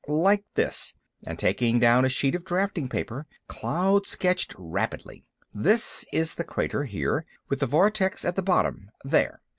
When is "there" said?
9.03-9.41